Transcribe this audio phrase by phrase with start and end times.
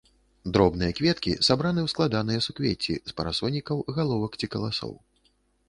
[0.53, 4.93] Дробныя кветкі сабраны ў складаныя суквецці з парасонікаў, галовак ці каласоў.